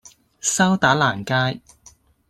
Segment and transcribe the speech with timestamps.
[0.39, 1.61] 修打蘭街